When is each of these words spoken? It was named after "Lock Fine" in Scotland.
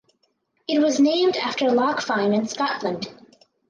It 0.67 0.79
was 0.79 0.99
named 0.99 1.37
after 1.37 1.69
"Lock 1.71 2.01
Fine" 2.01 2.33
in 2.33 2.47
Scotland. 2.47 3.07